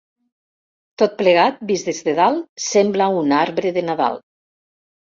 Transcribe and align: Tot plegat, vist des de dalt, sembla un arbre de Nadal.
Tot 1.01 1.13
plegat, 1.19 1.61
vist 1.73 1.91
des 1.91 2.01
de 2.09 2.17
dalt, 2.21 2.49
sembla 2.71 3.13
un 3.23 3.39
arbre 3.45 3.79
de 3.79 3.89
Nadal. 3.93 4.23